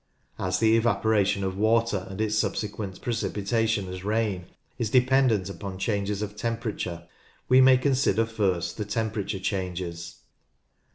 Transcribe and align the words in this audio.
As 0.39 0.57
the 0.57 0.75
evaporation 0.75 1.43
of 1.43 1.55
water 1.59 2.07
and 2.09 2.19
its 2.19 2.35
subsequent 2.35 3.01
pre 3.01 3.13
cipitation 3.13 3.87
as 3.87 4.03
rain 4.03 4.47
is 4.79 4.89
dependent 4.89 5.47
upon 5.47 5.77
changes 5.77 6.23
of 6.23 6.35
tempera 6.35 6.73
ture, 6.73 7.03
we 7.47 7.61
may 7.61 7.77
consider 7.77 8.25
first 8.25 8.77
the 8.77 8.85
temperature 8.85 9.39
changes. 9.39 10.15